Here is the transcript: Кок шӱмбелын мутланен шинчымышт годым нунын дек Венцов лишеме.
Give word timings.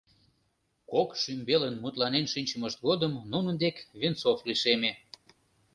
Кок 0.91 1.09
шӱмбелын 1.21 1.75
мутланен 1.83 2.25
шинчымышт 2.33 2.77
годым 2.87 3.13
нунын 3.31 3.55
дек 3.63 3.75
Венцов 3.99 4.39
лишеме. 4.47 4.91